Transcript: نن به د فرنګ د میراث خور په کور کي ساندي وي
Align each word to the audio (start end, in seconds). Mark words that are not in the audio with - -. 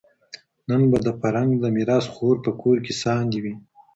نن 0.69 0.81
به 0.91 0.97
د 1.03 1.07
فرنګ 1.19 1.49
د 1.59 1.65
میراث 1.75 2.05
خور 2.15 2.35
په 2.45 2.51
کور 2.61 2.77
کي 2.85 2.93
ساندي 3.01 3.39
وي 3.43 3.55